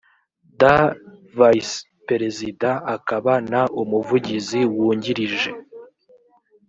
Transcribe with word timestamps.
d 0.59 0.61
vice 1.37 1.77
perezida 2.07 2.69
akaba 2.95 3.33
n 3.51 3.53
umuvugizi 3.81 4.61
wungirije 4.75 5.51